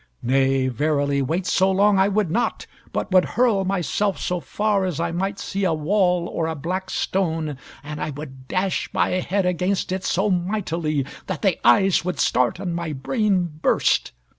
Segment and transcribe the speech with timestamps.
[0.23, 4.99] Nay, verily, wait so long I would not; but would hurl myself so far as
[4.99, 9.45] I might see a wall, or a black stone, and I would dash my head
[9.45, 14.11] against it so mightily that the eyes would start and my brain burst.